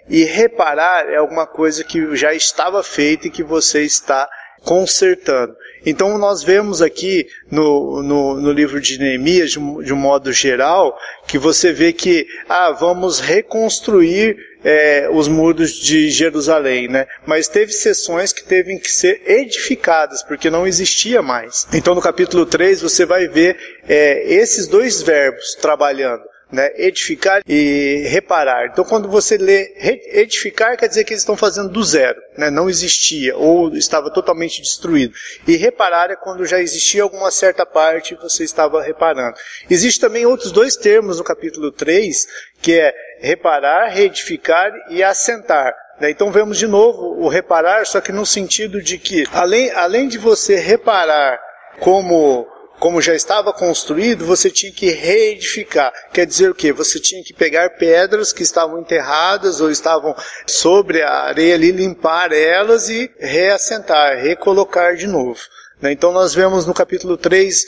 E 0.09 0.23
reparar 0.23 1.09
é 1.09 1.17
alguma 1.17 1.47
coisa 1.47 1.83
que 1.83 2.15
já 2.15 2.33
estava 2.33 2.83
feita 2.83 3.27
e 3.27 3.31
que 3.31 3.43
você 3.43 3.81
está 3.81 4.29
consertando. 4.65 5.55
Então 5.85 6.17
nós 6.17 6.43
vemos 6.43 6.81
aqui 6.81 7.27
no, 7.51 8.01
no, 8.01 8.41
no 8.41 8.51
livro 8.51 8.81
de 8.81 8.97
Neemias, 8.97 9.51
de 9.51 9.59
um, 9.59 9.81
de 9.81 9.93
um, 9.93 9.97
modo 9.97 10.33
geral, 10.33 10.97
que 11.27 11.37
você 11.37 11.71
vê 11.71 11.93
que 11.93 12.25
ah, 12.49 12.71
vamos 12.71 13.19
reconstruir 13.19 14.35
é, 14.63 15.07
os 15.11 15.27
muros 15.27 15.73
de 15.73 16.09
Jerusalém, 16.09 16.87
né? 16.87 17.05
Mas 17.27 17.47
teve 17.47 17.71
sessões 17.71 18.33
que 18.33 18.43
teve 18.43 18.79
que 18.79 18.91
ser 18.91 19.21
edificadas, 19.27 20.23
porque 20.23 20.49
não 20.49 20.65
existia 20.65 21.21
mais. 21.21 21.67
Então 21.71 21.93
no 21.93 22.01
capítulo 22.01 22.47
3 22.47 22.81
você 22.81 23.05
vai 23.05 23.27
ver 23.27 23.55
é, 23.87 24.33
esses 24.33 24.67
dois 24.67 25.03
verbos 25.03 25.53
trabalhando 25.61 26.23
né, 26.55 26.71
edificar 26.77 27.41
e 27.47 28.07
reparar. 28.07 28.67
Então, 28.67 28.85
quando 28.85 29.09
você 29.09 29.37
lê 29.37 29.73
edificar, 30.13 30.77
quer 30.77 30.87
dizer 30.87 31.03
que 31.03 31.11
eles 31.11 31.21
estão 31.21 31.35
fazendo 31.35 31.69
do 31.69 31.83
zero, 31.83 32.19
né, 32.37 32.49
não 32.49 32.69
existia 32.69 33.35
ou 33.35 33.75
estava 33.75 34.09
totalmente 34.09 34.61
destruído. 34.61 35.13
E 35.45 35.57
reparar 35.57 36.09
é 36.09 36.15
quando 36.15 36.45
já 36.45 36.59
existia 36.59 37.03
alguma 37.03 37.29
certa 37.29 37.65
parte 37.65 38.13
e 38.13 38.17
você 38.17 38.45
estava 38.45 38.81
reparando. 38.81 39.35
Existem 39.69 40.07
também 40.07 40.25
outros 40.25 40.51
dois 40.51 40.77
termos 40.77 41.17
no 41.17 41.23
capítulo 41.25 41.71
3, 41.71 42.25
que 42.61 42.79
é 42.79 42.93
reparar, 43.19 43.89
reedificar 43.89 44.71
e 44.89 45.03
assentar. 45.03 45.75
Né. 45.99 46.09
Então 46.09 46.31
vemos 46.31 46.57
de 46.57 46.67
novo 46.67 47.21
o 47.21 47.27
reparar, 47.27 47.85
só 47.85 47.99
que 47.99 48.13
no 48.13 48.25
sentido 48.25 48.81
de 48.81 48.97
que, 48.97 49.25
além, 49.33 49.71
além 49.71 50.07
de 50.07 50.17
você 50.17 50.55
reparar 50.55 51.37
como 51.79 52.47
como 52.79 53.01
já 53.01 53.15
estava 53.15 53.53
construído, 53.53 54.25
você 54.25 54.49
tinha 54.49 54.71
que 54.71 54.89
reedificar. 54.89 55.93
Quer 56.11 56.25
dizer 56.25 56.49
o 56.49 56.55
quê? 56.55 56.71
Você 56.73 56.99
tinha 56.99 57.23
que 57.23 57.33
pegar 57.33 57.69
pedras 57.71 58.33
que 58.33 58.43
estavam 58.43 58.79
enterradas 58.79 59.61
ou 59.61 59.71
estavam 59.71 60.15
sobre 60.45 61.01
a 61.01 61.23
areia 61.23 61.55
ali, 61.55 61.71
limpar 61.71 62.31
elas 62.31 62.89
e 62.89 63.09
reassentar, 63.19 64.17
recolocar 64.17 64.95
de 64.95 65.07
novo. 65.07 65.39
Né? 65.81 65.91
Então 65.91 66.11
nós 66.11 66.33
vemos 66.33 66.65
no 66.65 66.73
capítulo 66.73 67.17
3 67.17 67.63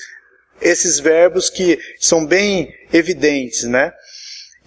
esses 0.62 1.00
verbos 1.00 1.50
que 1.50 1.80
são 2.00 2.26
bem 2.26 2.74
evidentes, 2.92 3.64
né? 3.64 3.94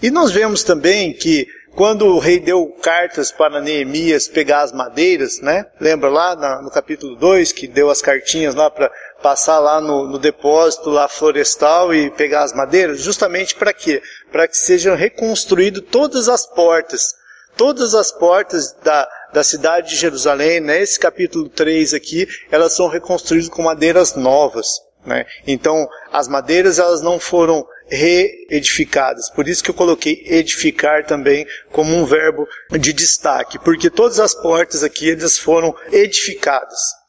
E 0.03 0.11
nós 0.11 0.31
vemos 0.31 0.63
também 0.63 1.13
que 1.13 1.47
quando 1.75 2.07
o 2.07 2.19
rei 2.19 2.41
deu 2.41 2.67
cartas 2.83 3.31
para 3.31 3.61
Neemias 3.61 4.27
pegar 4.27 4.63
as 4.63 4.73
madeiras, 4.73 5.41
né? 5.41 5.67
Lembra 5.81 6.09
lá 6.09 6.61
no 6.63 6.71
capítulo 6.71 7.17
2 7.17 7.53
que 7.53 7.67
deu 7.67 7.91
as 7.91 8.03
cartinhas 8.03 8.55
lá 8.55 8.71
para 8.71 8.91
passar 9.23 9.59
lá 9.59 9.81
no, 9.81 10.07
no, 10.07 10.19
depósito 10.19 10.91
lá 10.91 11.09
florestal 11.09 11.95
e 11.95 12.11
pegar 12.11 12.43
as 12.43 12.53
madeiras, 12.53 13.00
justamente 13.00 13.55
para 13.55 13.73
quê? 13.73 14.03
Para 14.33 14.49
que 14.49 14.57
sejam 14.57 14.97
reconstruídas 14.97 15.85
todas 15.91 16.29
as 16.29 16.47
portas, 16.47 17.15
todas 17.57 17.95
as 17.95 18.11
portas 18.11 18.73
da, 18.83 19.09
da 19.33 19.45
cidade 19.45 19.91
de 19.91 19.97
Jerusalém, 19.97 20.61
nesse 20.61 20.99
capítulo 20.99 21.49
3 21.49 21.95
aqui, 21.95 22.27
elas 22.50 22.73
são 22.73 22.89
reconstruídas 22.89 23.49
com 23.49 23.62
madeiras 23.62 24.15
novas. 24.15 24.67
Né? 25.05 25.25
Então, 25.47 25.89
as 26.12 26.29
madeiras 26.29 26.79
elas 26.79 27.00
não 27.00 27.19
foram 27.19 27.67
reedificadas. 27.89 29.29
Por 29.31 29.49
isso 29.49 29.65
que 29.65 29.71
eu 29.71 29.75
coloquei 29.75 30.23
edificar 30.27 31.05
também 31.05 31.47
como 31.73 31.95
um 31.95 32.05
verbo 32.05 32.47
de 32.79 32.93
destaque, 32.93 33.59
porque 33.59 33.91
todas 33.91 34.21
as 34.21 34.35
portas 34.35 34.85
aqui 34.85 35.11
elas 35.11 35.39
foram 35.39 35.75
edificadas. 35.91 37.00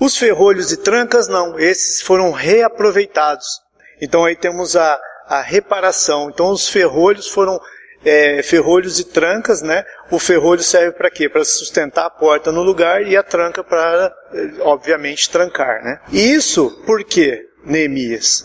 Os 0.00 0.16
ferrolhos 0.16 0.70
e 0.70 0.76
trancas 0.76 1.26
não, 1.26 1.58
esses 1.58 2.00
foram 2.00 2.30
reaproveitados. 2.30 3.46
Então 4.00 4.24
aí 4.24 4.36
temos 4.36 4.76
a, 4.76 4.98
a 5.26 5.40
reparação. 5.40 6.30
Então 6.30 6.50
os 6.50 6.68
ferrolhos 6.68 7.28
foram 7.28 7.58
é, 8.04 8.40
ferrolhos 8.42 9.00
e 9.00 9.04
trancas, 9.04 9.60
né? 9.60 9.84
O 10.10 10.18
ferrolho 10.20 10.62
serve 10.62 10.92
para 10.92 11.10
quê? 11.10 11.28
Para 11.28 11.44
sustentar 11.44 12.06
a 12.06 12.10
porta 12.10 12.52
no 12.52 12.62
lugar 12.62 13.02
e 13.02 13.16
a 13.16 13.24
tranca 13.24 13.64
para, 13.64 14.14
obviamente, 14.60 15.28
trancar, 15.30 15.82
né? 15.82 16.00
E 16.12 16.32
isso 16.32 16.70
por 16.86 17.02
quê, 17.02 17.46
Neemias? 17.64 18.44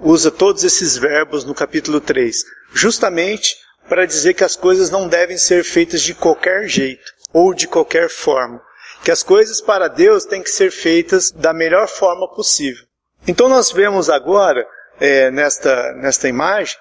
Usa 0.00 0.30
todos 0.30 0.64
esses 0.64 0.96
verbos 0.96 1.44
no 1.44 1.54
capítulo 1.54 2.00
3, 2.00 2.42
justamente 2.72 3.56
para 3.88 4.06
dizer 4.06 4.34
que 4.34 4.44
as 4.44 4.56
coisas 4.56 4.90
não 4.90 5.08
devem 5.08 5.36
ser 5.36 5.62
feitas 5.62 6.00
de 6.00 6.14
qualquer 6.14 6.66
jeito 6.66 7.04
ou 7.32 7.54
de 7.54 7.68
qualquer 7.68 8.08
forma 8.08 8.60
que 9.02 9.10
as 9.10 9.22
coisas 9.22 9.60
para 9.60 9.88
Deus 9.88 10.24
têm 10.24 10.42
que 10.42 10.50
ser 10.50 10.70
feitas 10.70 11.30
da 11.30 11.52
melhor 11.52 11.88
forma 11.88 12.28
possível. 12.28 12.84
Então 13.26 13.48
nós 13.48 13.72
vemos 13.72 14.08
agora, 14.08 14.66
é, 15.00 15.30
nesta, 15.30 15.92
nesta 15.94 16.28
imagem, 16.28 16.76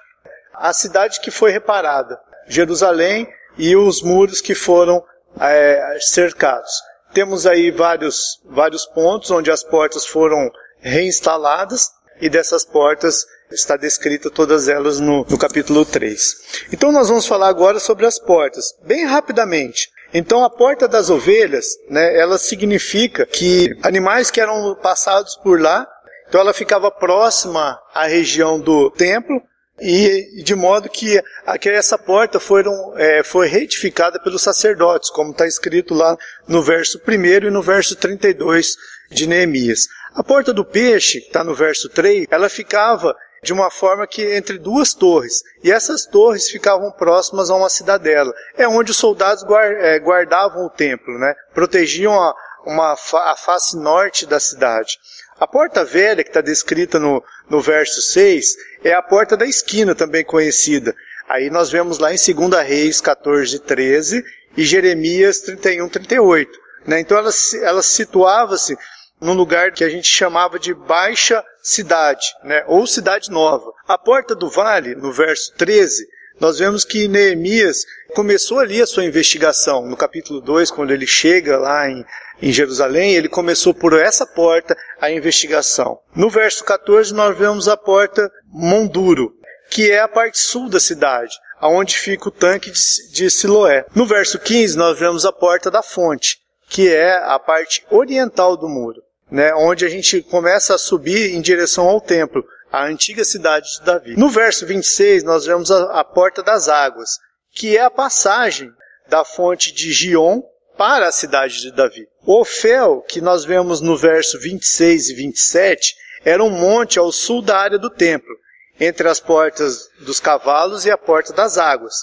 a 0.54 0.74
cidade 0.74 1.20
que 1.20 1.32
foi 1.32 1.52
reparada, 1.52 2.20
Jerusalém 2.48 3.28
e 3.58 3.76
os 3.76 4.02
muros 4.02 4.42
que 4.42 4.56
foram 4.56 5.04
é, 5.40 5.98
cercados. 6.00 6.72
Temos 7.14 7.46
aí 7.48 7.72
vários, 7.72 8.42
vários 8.46 8.86
pontos 8.86 9.32
onde 9.32 9.50
as 9.50 9.64
portas 9.64 10.06
foram 10.06 10.50
reinstaladas 10.80 11.92
e 12.22 12.30
dessas 12.30 12.64
portas 12.66 13.26
está 13.52 13.78
descrita 13.78 14.30
todas 14.30 14.68
elas 14.68 15.00
no, 15.00 15.26
no 15.30 15.38
capítulo 15.38 15.86
3. 15.86 16.66
Então 16.74 16.92
nós 16.92 17.10
vamos 17.10 17.26
falar 17.26 17.48
agora 17.48 17.80
sobre 17.80 18.06
as 18.06 18.20
portas, 18.20 18.76
bem 18.84 19.06
rapidamente. 19.06 19.90
Então 20.18 20.46
a 20.46 20.50
porta 20.50 20.88
das 20.88 21.10
ovelhas, 21.10 21.78
né, 21.90 22.18
ela 22.18 22.38
significa 22.38 23.26
que 23.26 23.78
animais 23.84 24.32
que 24.32 24.40
eram 24.40 24.74
passados 24.76 25.36
por 25.36 25.60
lá, 25.60 25.86
então 26.26 26.40
ela 26.40 26.54
ficava 26.54 26.90
próxima 26.90 27.78
à 27.94 28.06
região 28.06 28.58
do 28.58 28.90
templo, 28.92 29.42
e 29.78 30.42
de 30.42 30.56
modo 30.56 30.88
que, 30.88 31.22
que 31.60 31.70
essa 31.70 31.98
porta 31.98 32.40
foram, 32.40 32.72
é, 32.98 33.24
foi 33.24 33.50
retificada 33.50 34.18
pelos 34.18 34.42
sacerdotes, 34.42 35.10
como 35.10 35.32
está 35.32 35.46
escrito 35.46 35.94
lá 35.94 36.16
no 36.48 36.64
verso 36.64 36.98
1 37.06 37.48
e 37.48 37.52
no 37.52 37.62
verso 37.62 37.94
32 37.98 38.78
de 39.12 39.28
Neemias. 39.28 39.90
A 40.14 40.24
porta 40.24 40.54
do 40.54 40.64
peixe, 40.64 41.20
que 41.20 41.28
está 41.28 41.44
no 41.44 41.54
verso 41.54 41.90
3, 41.90 42.28
ela 42.32 42.48
ficava 42.48 43.14
de 43.46 43.54
uma 43.54 43.70
forma 43.70 44.08
que 44.08 44.36
entre 44.36 44.58
duas 44.58 44.94
torres. 44.94 45.44
E 45.64 45.72
essas 45.72 46.06
torres 46.06 46.50
ficavam 46.50 46.92
próximas 46.92 47.50
a 47.50 47.56
uma 47.56 47.70
cidadela. 47.70 48.34
É 48.58 48.68
onde 48.68 48.92
os 48.92 48.98
soldados 48.98 49.46
é, 49.80 50.00
guardavam 50.00 50.66
o 50.66 50.70
templo, 50.70 51.18
né? 51.20 51.34
protegiam 51.54 52.14
a, 52.20 52.36
uma, 52.66 52.94
a 52.94 53.36
face 53.38 53.78
norte 53.78 54.26
da 54.26 54.40
cidade. 54.40 54.98
A 55.40 55.46
porta 55.46 55.86
velha, 55.86 56.24
que 56.24 56.30
está 56.30 56.42
descrita 56.42 56.98
no, 56.98 57.24
no 57.48 57.62
verso 57.62 58.02
6, 58.02 58.56
é 58.84 58.94
a 58.94 59.02
porta 59.02 59.38
da 59.38 59.46
esquina, 59.46 59.94
também 59.94 60.26
conhecida. 60.26 60.96
Aí 61.30 61.50
nós 61.50 61.70
vemos 61.70 62.00
lá 62.00 62.12
em 62.12 62.18
2 62.18 62.68
Reis 62.68 63.00
14, 63.00 63.60
13 63.60 64.24
e 64.58 64.64
Jeremias 64.64 65.40
31, 65.42 65.88
38. 65.88 66.60
Né? 66.88 67.00
Então 67.00 67.18
ela, 67.18 67.32
ela 67.62 67.84
situava-se 67.84 68.76
num 69.20 69.34
lugar 69.34 69.72
que 69.72 69.84
a 69.84 69.90
gente 69.90 70.08
chamava 70.08 70.60
de 70.60 70.74
Baixa 70.74 71.44
Cidade, 71.62 72.26
né? 72.44 72.64
ou 72.68 72.86
Cidade 72.86 73.32
Nova. 73.32 73.72
A 73.88 73.98
porta 73.98 74.36
do 74.36 74.50
vale, 74.50 74.96
no 74.96 75.12
verso 75.12 75.54
13, 75.56 76.08
nós 76.40 76.60
vemos 76.60 76.84
que 76.84 77.08
Neemias 77.08 77.86
começou 78.14 78.60
ali 78.60 78.82
a 78.82 78.86
sua 78.86 79.06
investigação. 79.06 79.86
No 79.86 79.96
capítulo 79.96 80.42
2, 80.42 80.70
quando 80.70 80.92
ele 80.92 81.08
chega 81.08 81.58
lá 81.58 81.90
em, 81.90 82.06
em 82.42 82.52
Jerusalém, 82.52 83.16
ele 83.16 83.30
começou 83.30 83.74
por 83.74 83.94
essa 83.94 84.26
porta 84.26 84.78
a 85.00 85.10
investigação. 85.10 85.98
No 86.16 86.30
verso 86.30 86.64
14, 86.64 87.14
nós 87.14 87.38
vemos 87.38 87.68
a 87.68 87.78
porta 87.78 88.30
Monduro, 88.48 89.34
que 89.70 89.90
é 89.90 90.02
a 90.02 90.08
parte 90.08 90.38
sul 90.38 90.70
da 90.70 90.80
cidade, 90.80 91.34
aonde 91.60 91.98
fica 91.98 92.28
o 92.28 92.32
tanque 92.32 92.72
de 93.12 93.30
Siloé. 93.30 93.86
No 93.96 94.06
verso 94.06 94.38
15, 94.38 94.78
nós 94.78 95.00
vemos 95.00 95.26
a 95.26 95.32
porta 95.32 95.72
da 95.72 95.82
fonte, 95.82 96.40
que 96.70 96.94
é 96.94 97.18
a 97.18 97.40
parte 97.40 97.86
oriental 97.90 98.58
do 98.58 98.68
muro, 98.68 99.02
né, 99.30 99.54
onde 99.56 99.86
a 99.86 99.90
gente 99.90 100.22
começa 100.22 100.76
a 100.76 100.78
subir 100.78 101.34
em 101.34 101.42
direção 101.42 101.88
ao 101.88 102.02
templo, 102.02 102.44
a 102.72 102.86
antiga 102.86 103.24
cidade 103.24 103.72
de 103.72 103.86
Davi. 103.86 104.16
No 104.18 104.30
verso 104.30 104.66
26, 104.66 105.24
nós 105.24 105.46
vemos 105.46 105.72
a, 105.72 106.00
a 106.00 106.04
porta 106.04 106.44
das 106.44 106.68
águas, 106.68 107.20
que 107.52 107.78
é 107.78 107.82
a 107.82 107.90
passagem 107.90 108.72
da 109.08 109.24
fonte 109.24 109.72
de 109.72 109.94
Gion 109.94 110.42
para 110.78 111.08
a 111.08 111.12
cidade 111.12 111.62
de 111.62 111.72
Davi. 111.72 112.08
O 112.26 112.42
Ofel, 112.42 113.02
que 113.08 113.22
nós 113.22 113.46
vemos 113.46 113.80
no 113.80 113.96
verso 113.96 114.40
26 114.40 115.10
e 115.10 115.14
27, 115.14 115.96
era 116.26 116.44
um 116.44 116.50
monte 116.50 117.00
ao 117.00 117.12
sul 117.12 117.42
da 117.42 117.58
área 117.58 117.78
do 117.78 117.90
templo, 117.90 118.36
entre 118.80 119.08
as 119.08 119.20
portas 119.20 119.88
dos 120.02 120.20
cavalos 120.20 120.86
e 120.86 120.92
a 120.92 120.98
porta 120.98 121.32
das 121.32 121.58
águas. 121.58 121.96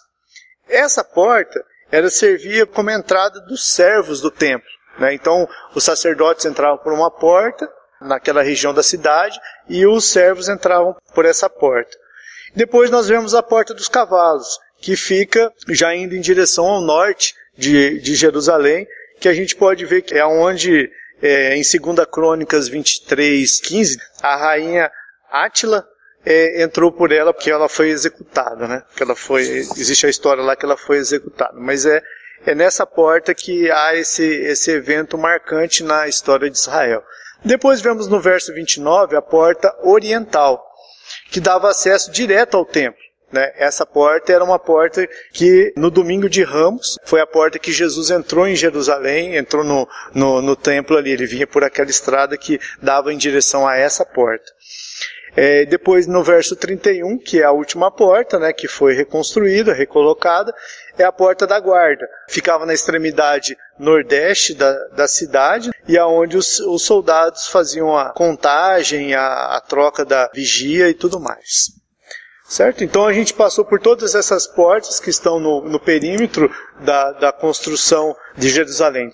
Essa 0.68 1.04
porta 1.04 1.62
era 1.92 2.08
servia 2.08 2.66
como 2.66 2.90
entrada 2.90 3.38
dos 3.42 3.68
servos 3.68 4.22
do 4.22 4.30
templo. 4.30 4.68
Né? 4.98 5.12
Então, 5.12 5.46
os 5.74 5.84
sacerdotes 5.84 6.46
entravam 6.46 6.78
por 6.78 6.92
uma 6.92 7.10
porta 7.10 7.68
naquela 8.00 8.42
região 8.42 8.72
da 8.72 8.82
cidade 8.82 9.38
e 9.68 9.86
os 9.86 10.06
servos 10.06 10.48
entravam 10.48 10.96
por 11.14 11.26
essa 11.26 11.50
porta. 11.50 11.96
Depois 12.56 12.90
nós 12.90 13.08
vemos 13.08 13.34
a 13.34 13.42
porta 13.42 13.74
dos 13.74 13.88
cavalos, 13.88 14.58
que 14.78 14.96
fica 14.96 15.52
já 15.68 15.94
indo 15.94 16.16
em 16.16 16.20
direção 16.20 16.64
ao 16.64 16.80
norte 16.80 17.34
de, 17.56 18.00
de 18.00 18.14
Jerusalém, 18.14 18.86
que 19.20 19.28
a 19.28 19.34
gente 19.34 19.54
pode 19.54 19.84
ver 19.84 20.02
que 20.02 20.14
é 20.14 20.24
onde, 20.26 20.90
é, 21.22 21.54
em 21.56 21.62
2 21.62 22.06
Crônicas 22.10 22.68
23, 22.68 23.60
15, 23.60 23.98
a 24.22 24.36
rainha 24.36 24.90
Átila 25.30 25.86
é, 26.24 26.62
entrou 26.62 26.92
por 26.92 27.12
ela 27.12 27.32
porque 27.32 27.50
ela 27.50 27.68
foi 27.68 27.90
executada, 27.90 28.66
né? 28.66 28.82
Que 28.96 29.02
ela 29.02 29.14
foi, 29.14 29.42
existe 29.42 30.06
a 30.06 30.10
história 30.10 30.42
lá 30.42 30.54
que 30.56 30.64
ela 30.64 30.76
foi 30.76 30.96
executada. 30.96 31.54
Mas 31.58 31.84
é, 31.86 32.02
é 32.46 32.54
nessa 32.54 32.86
porta 32.86 33.34
que 33.34 33.70
há 33.70 33.94
esse, 33.94 34.24
esse 34.24 34.70
evento 34.70 35.18
marcante 35.18 35.82
na 35.82 36.08
história 36.08 36.50
de 36.50 36.56
Israel. 36.56 37.02
Depois 37.44 37.80
vemos 37.80 38.06
no 38.06 38.20
verso 38.20 38.52
29 38.54 39.16
a 39.16 39.22
porta 39.22 39.74
oriental, 39.82 40.64
que 41.30 41.40
dava 41.40 41.70
acesso 41.70 42.10
direto 42.10 42.56
ao 42.56 42.64
templo. 42.64 43.02
Né? 43.32 43.50
Essa 43.56 43.86
porta 43.86 44.30
era 44.30 44.44
uma 44.44 44.58
porta 44.58 45.08
que 45.32 45.72
no 45.74 45.90
domingo 45.90 46.28
de 46.28 46.44
Ramos 46.44 46.98
foi 47.04 47.20
a 47.20 47.26
porta 47.26 47.58
que 47.58 47.72
Jesus 47.72 48.10
entrou 48.10 48.46
em 48.46 48.54
Jerusalém, 48.54 49.36
entrou 49.36 49.64
no, 49.64 49.88
no, 50.14 50.42
no 50.42 50.54
templo 50.54 50.98
ali, 50.98 51.10
ele 51.10 51.26
vinha 51.26 51.46
por 51.46 51.64
aquela 51.64 51.88
estrada 51.88 52.36
que 52.36 52.60
dava 52.80 53.12
em 53.12 53.16
direção 53.16 53.66
a 53.66 53.74
essa 53.76 54.04
porta. 54.04 54.52
É, 55.34 55.64
depois 55.64 56.06
no 56.06 56.22
verso 56.22 56.54
31, 56.54 57.18
que 57.18 57.40
é 57.40 57.44
a 57.44 57.52
última 57.52 57.90
porta, 57.90 58.38
né, 58.38 58.52
que 58.52 58.68
foi 58.68 58.94
reconstruída, 58.94 59.72
recolocada, 59.72 60.54
é 60.98 61.04
a 61.04 61.12
porta 61.12 61.46
da 61.46 61.58
guarda. 61.58 62.06
Ficava 62.28 62.66
na 62.66 62.74
extremidade 62.74 63.56
nordeste 63.78 64.54
da, 64.54 64.72
da 64.88 65.08
cidade 65.08 65.70
e 65.88 65.96
aonde 65.96 66.36
os, 66.36 66.60
os 66.60 66.82
soldados 66.82 67.48
faziam 67.48 67.96
a 67.96 68.10
contagem, 68.10 69.14
a, 69.14 69.56
a 69.56 69.60
troca 69.60 70.04
da 70.04 70.30
vigia 70.34 70.88
e 70.88 70.94
tudo 70.94 71.18
mais. 71.18 71.72
Certo? 72.46 72.84
Então 72.84 73.06
a 73.06 73.12
gente 73.14 73.32
passou 73.32 73.64
por 73.64 73.80
todas 73.80 74.14
essas 74.14 74.46
portas 74.46 75.00
que 75.00 75.08
estão 75.08 75.40
no, 75.40 75.62
no 75.62 75.80
perímetro 75.80 76.54
da, 76.80 77.12
da 77.12 77.32
construção 77.32 78.14
de 78.36 78.50
Jerusalém. 78.50 79.10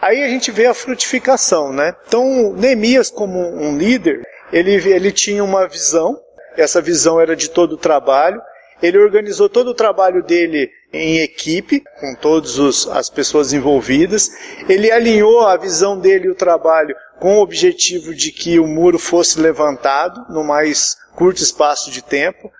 Aí 0.00 0.20
a 0.24 0.28
gente 0.28 0.50
vê 0.50 0.66
a 0.66 0.74
frutificação, 0.74 1.72
né? 1.72 1.94
Então 2.08 2.52
Neemias 2.54 3.08
como 3.08 3.38
um 3.38 3.78
líder, 3.78 4.26
ele, 4.52 4.74
ele 4.74 5.10
tinha 5.10 5.42
uma 5.42 5.66
visão, 5.66 6.18
essa 6.56 6.80
visão 6.80 7.20
era 7.20 7.34
de 7.34 7.48
todo 7.48 7.72
o 7.72 7.78
trabalho, 7.78 8.40
ele 8.82 8.98
organizou 8.98 9.48
todo 9.48 9.68
o 9.68 9.74
trabalho 9.74 10.22
dele 10.24 10.68
em 10.92 11.18
equipe, 11.20 11.82
com 12.00 12.14
todas 12.16 12.86
as 12.88 13.08
pessoas 13.08 13.52
envolvidas. 13.52 14.28
Ele 14.68 14.90
alinhou 14.90 15.46
a 15.46 15.56
visão 15.56 15.98
dele 15.98 16.26
e 16.26 16.30
o 16.30 16.34
trabalho 16.34 16.94
com 17.20 17.38
o 17.38 17.42
objetivo 17.42 18.12
de 18.12 18.32
que 18.32 18.58
o 18.58 18.66
muro 18.66 18.98
fosse 18.98 19.40
levantado 19.40 20.26
no 20.28 20.42
mais 20.42 20.96
curto 21.14 21.40
espaço 21.40 21.92
de 21.92 22.02
tempo. 22.02 22.50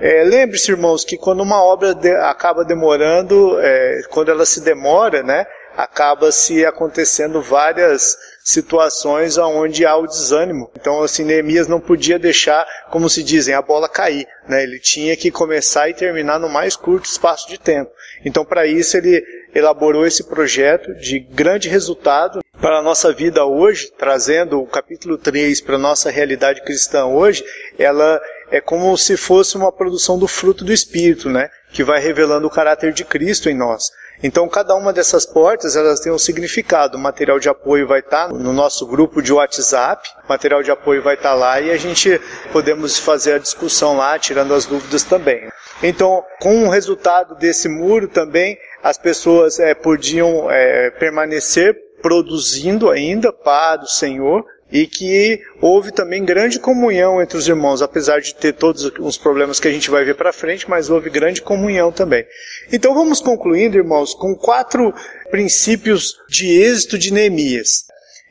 É, 0.00 0.24
Lembre-se, 0.24 0.70
irmãos, 0.70 1.04
que 1.04 1.18
quando 1.18 1.42
uma 1.42 1.62
obra 1.62 1.94
de, 1.94 2.10
acaba 2.10 2.64
demorando, 2.64 3.58
é, 3.60 4.00
quando 4.10 4.30
ela 4.30 4.46
se 4.46 4.62
demora, 4.62 5.22
né, 5.22 5.46
acaba 5.76 6.32
se 6.32 6.64
acontecendo 6.64 7.42
várias 7.42 8.16
situações 8.42 9.36
onde 9.36 9.84
há 9.84 9.96
o 9.96 10.06
desânimo. 10.06 10.70
Então, 10.76 11.02
assim, 11.02 11.24
Neemias 11.24 11.66
não 11.66 11.80
podia 11.80 12.18
deixar, 12.18 12.66
como 12.90 13.10
se 13.10 13.22
dizem, 13.22 13.54
a 13.54 13.60
bola 13.60 13.88
cair. 13.88 14.26
Né? 14.48 14.62
Ele 14.62 14.78
tinha 14.78 15.16
que 15.16 15.30
começar 15.30 15.88
e 15.88 15.94
terminar 15.94 16.38
no 16.38 16.48
mais 16.48 16.76
curto 16.76 17.06
espaço 17.06 17.48
de 17.48 17.58
tempo. 17.58 17.90
Então, 18.24 18.44
para 18.44 18.66
isso, 18.66 18.96
ele 18.96 19.22
elaborou 19.54 20.06
esse 20.06 20.24
projeto 20.24 20.94
de 20.94 21.18
grande 21.18 21.68
resultado 21.68 22.40
para 22.60 22.78
a 22.78 22.82
nossa 22.82 23.12
vida 23.12 23.44
hoje, 23.44 23.90
trazendo 23.98 24.60
o 24.60 24.66
capítulo 24.66 25.18
3 25.18 25.60
para 25.60 25.74
a 25.74 25.78
nossa 25.78 26.10
realidade 26.10 26.62
cristã 26.62 27.04
hoje, 27.04 27.44
ela 27.78 28.20
é 28.50 28.60
como 28.60 28.96
se 28.96 29.16
fosse 29.16 29.56
uma 29.56 29.72
produção 29.72 30.18
do 30.18 30.28
fruto 30.28 30.64
do 30.64 30.72
Espírito, 30.72 31.28
né? 31.28 31.50
Que 31.72 31.84
vai 31.84 32.00
revelando 32.00 32.46
o 32.46 32.50
caráter 32.50 32.92
de 32.92 33.04
Cristo 33.04 33.50
em 33.50 33.54
nós. 33.54 33.90
Então, 34.22 34.48
cada 34.48 34.74
uma 34.74 34.92
dessas 34.92 35.26
portas, 35.26 35.76
elas 35.76 36.00
têm 36.00 36.12
um 36.12 36.18
significado. 36.18 36.96
O 36.96 37.00
material 37.00 37.38
de 37.38 37.48
apoio 37.48 37.86
vai 37.86 38.00
estar 38.00 38.28
no 38.28 38.52
nosso 38.52 38.86
grupo 38.86 39.20
de 39.20 39.32
WhatsApp, 39.32 40.08
o 40.24 40.28
material 40.28 40.62
de 40.62 40.70
apoio 40.70 41.02
vai 41.02 41.14
estar 41.14 41.34
lá 41.34 41.60
e 41.60 41.70
a 41.70 41.76
gente 41.76 42.20
podemos 42.52 42.98
fazer 42.98 43.34
a 43.34 43.38
discussão 43.38 43.96
lá, 43.96 44.18
tirando 44.18 44.54
as 44.54 44.66
dúvidas 44.66 45.02
também. 45.02 45.48
Então, 45.82 46.24
com 46.40 46.64
o 46.64 46.70
resultado 46.70 47.34
desse 47.34 47.68
muro 47.68 48.08
também, 48.08 48.58
as 48.82 48.96
pessoas 48.96 49.58
é, 49.58 49.74
podiam 49.74 50.50
é, 50.50 50.90
permanecer 50.90 51.76
produzindo 52.00 52.90
ainda 52.90 53.32
para 53.32 53.82
o 53.82 53.88
Senhor, 53.88 54.44
e 54.70 54.86
que 54.86 55.40
houve 55.60 55.92
também 55.92 56.24
grande 56.24 56.58
comunhão 56.58 57.22
entre 57.22 57.38
os 57.38 57.46
irmãos, 57.46 57.82
apesar 57.82 58.20
de 58.20 58.34
ter 58.34 58.52
todos 58.52 58.84
os 58.98 59.16
problemas 59.16 59.60
que 59.60 59.68
a 59.68 59.70
gente 59.70 59.90
vai 59.90 60.04
ver 60.04 60.16
para 60.16 60.32
frente, 60.32 60.68
mas 60.68 60.90
houve 60.90 61.08
grande 61.08 61.40
comunhão 61.40 61.92
também. 61.92 62.26
Então 62.72 62.94
vamos 62.94 63.20
concluindo, 63.20 63.76
irmãos, 63.76 64.14
com 64.14 64.34
quatro 64.34 64.92
princípios 65.30 66.16
de 66.28 66.48
êxito 66.48 66.98
de 66.98 67.12
Neemias. 67.12 67.86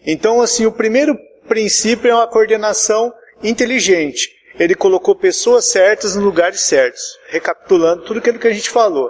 Então, 0.05 0.41
assim, 0.41 0.65
o 0.65 0.71
primeiro 0.71 1.17
princípio 1.47 2.09
é 2.09 2.13
uma 2.13 2.27
coordenação 2.27 3.13
inteligente. 3.41 4.29
Ele 4.59 4.75
colocou 4.75 5.15
pessoas 5.15 5.65
certas 5.65 6.15
nos 6.15 6.23
lugares 6.23 6.61
certos. 6.61 7.01
Recapitulando 7.29 8.03
tudo 8.03 8.19
aquilo 8.19 8.39
que 8.39 8.47
a 8.47 8.53
gente 8.53 8.69
falou. 8.69 9.09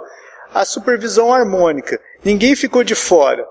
A 0.52 0.64
supervisão 0.64 1.32
harmônica. 1.32 2.00
Ninguém 2.24 2.56
ficou 2.56 2.82
de 2.82 2.94
fora 2.94 3.46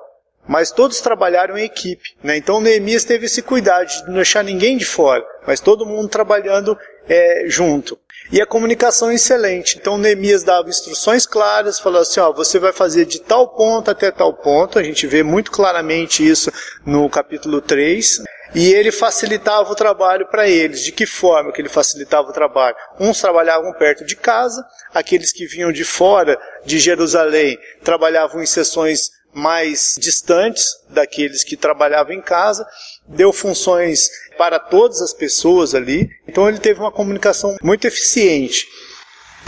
mas 0.48 0.72
todos 0.72 1.02
trabalharam 1.02 1.58
em 1.58 1.64
equipe. 1.64 2.16
Né? 2.24 2.38
Então 2.38 2.62
Neemias 2.62 3.04
teve 3.04 3.26
esse 3.26 3.42
cuidado 3.42 3.88
de 3.88 4.08
não 4.08 4.16
deixar 4.16 4.44
ninguém 4.44 4.78
de 4.78 4.86
fora, 4.86 5.26
mas 5.46 5.60
todo 5.60 5.86
mundo 5.86 6.08
trabalhando 6.08 6.78
é, 7.08 7.46
junto. 7.48 7.98
E 8.32 8.42
a 8.42 8.46
comunicação 8.46 9.12
é 9.12 9.16
excelente. 9.16 9.78
Então 9.78 9.98
Neemias 9.98 10.44
dava 10.44 10.70
instruções 10.70 11.26
claras, 11.26 11.80
falou 11.80 12.02
assim: 12.02 12.20
ó, 12.20 12.32
você 12.32 12.58
vai 12.58 12.74
fazer 12.74 13.06
de 13.06 13.20
tal 13.20 13.50
ponto 13.50 13.92
até 13.92 14.10
tal 14.10 14.34
ponto. 14.34 14.80
A 14.80 14.84
gente 14.84 15.06
vê 15.06 15.22
muito 15.22 15.52
claramente 15.52 16.28
isso 16.28 16.52
no 16.86 17.08
capítulo 17.10 17.62
3. 17.62 18.24
E 18.56 18.74
ele 18.74 18.92
facilitava 18.92 19.70
o 19.70 19.76
trabalho 19.76 20.28
para 20.28 20.48
eles. 20.48 20.82
De 20.84 20.92
que 20.92 21.06
forma 21.06 21.52
que 21.52 21.62
ele 21.62 21.70
facilitava 21.70 22.30
o 22.30 22.34
trabalho? 22.34 22.76
Uns 23.00 23.20
trabalhavam 23.20 23.74
perto 23.74 24.06
de 24.06 24.16
casa, 24.16 24.66
aqueles 24.94 25.34
que 25.34 25.46
vinham 25.46 25.72
de 25.72 25.84
fora 25.84 26.40
de 26.66 26.80
Jerusalém 26.80 27.58
trabalhavam 27.84 28.42
em 28.42 28.46
sessões 28.46 29.12
mais 29.36 29.95
distantes 30.00 30.65
daqueles 30.89 31.43
que 31.43 31.58
trabalhavam 31.58 32.13
em 32.13 32.21
casa, 32.21 32.65
deu 33.06 33.34
funções 33.34 34.10
para 34.38 34.58
todas 34.58 35.02
as 35.02 35.13
pessoas 35.13 35.76
ali, 35.76 36.10
então 36.28 36.48
ele 36.48 36.58
teve 36.58 36.80
uma 36.80 36.91
comunicação 36.91 37.56
muito 37.62 37.86
eficiente. 37.86 38.65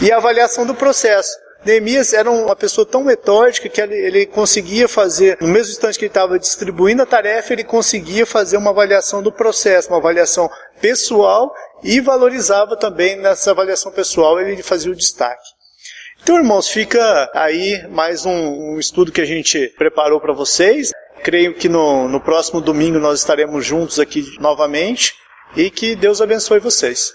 E 0.00 0.12
a 0.12 0.18
avaliação 0.18 0.66
do 0.66 0.74
processo. 0.74 1.36
Neemias 1.64 2.12
era 2.12 2.30
uma 2.30 2.54
pessoa 2.54 2.86
tão 2.86 3.02
metódica 3.02 3.68
que 3.68 3.80
ele, 3.80 3.96
ele 3.96 4.26
conseguia 4.26 4.86
fazer, 4.86 5.36
no 5.40 5.48
mesmo 5.48 5.72
instante 5.72 5.98
que 5.98 6.04
ele 6.04 6.10
estava 6.10 6.38
distribuindo 6.38 7.02
a 7.02 7.06
tarefa, 7.06 7.52
ele 7.52 7.64
conseguia 7.64 8.24
fazer 8.24 8.56
uma 8.56 8.70
avaliação 8.70 9.20
do 9.22 9.32
processo, 9.32 9.88
uma 9.88 9.98
avaliação 9.98 10.48
pessoal 10.80 11.52
e 11.82 12.00
valorizava 12.00 12.76
também 12.76 13.16
nessa 13.16 13.50
avaliação 13.50 13.90
pessoal, 13.90 14.40
ele 14.40 14.62
fazia 14.62 14.92
o 14.92 14.96
destaque. 14.96 15.57
Então, 16.22 16.36
irmãos, 16.36 16.68
fica 16.68 17.30
aí 17.34 17.86
mais 17.90 18.26
um, 18.26 18.74
um 18.74 18.78
estudo 18.78 19.12
que 19.12 19.20
a 19.20 19.26
gente 19.26 19.72
preparou 19.78 20.20
para 20.20 20.32
vocês. 20.32 20.92
Creio 21.22 21.54
que 21.54 21.68
no, 21.68 22.08
no 22.08 22.20
próximo 22.20 22.60
domingo 22.60 22.98
nós 22.98 23.20
estaremos 23.20 23.64
juntos 23.64 23.98
aqui 23.98 24.36
novamente 24.38 25.14
e 25.56 25.70
que 25.70 25.96
Deus 25.96 26.20
abençoe 26.20 26.60
vocês. 26.60 27.14